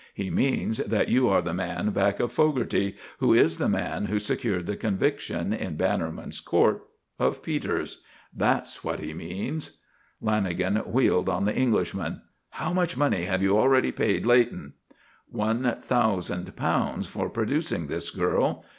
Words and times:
He 0.15 0.31
means 0.31 0.79
that 0.79 1.09
you 1.09 1.29
are 1.29 1.43
the 1.43 1.53
man 1.53 1.91
back 1.91 2.19
of 2.19 2.33
Fogarty, 2.33 2.95
who 3.19 3.35
is 3.35 3.59
the 3.59 3.69
man 3.69 4.05
who 4.05 4.17
secured 4.17 4.65
the 4.65 4.75
conviction, 4.75 5.53
in 5.53 5.75
Bannerman's 5.75 6.39
court, 6.39 6.87
of 7.19 7.43
Peters. 7.43 8.01
That's 8.35 8.83
what 8.83 8.99
he 8.99 9.13
means!" 9.13 9.77
Lanagan 10.19 10.87
wheeled 10.87 11.29
on 11.29 11.45
the 11.45 11.55
Englishman. 11.55 12.23
"How 12.49 12.73
much 12.73 12.97
money 12.97 13.25
have 13.25 13.43
you 13.43 13.55
already 13.55 13.91
paid 13.91 14.25
Leighton?" 14.25 14.73
"One 15.29 15.75
thousand 15.79 16.55
pounds 16.55 17.05
for 17.05 17.29
producing 17.29 17.85
this 17.85 18.09
girl. 18.09 18.65